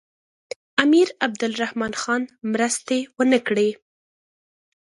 [0.83, 3.69] امیر عبدالرحمن خان مرستې ونه کړې.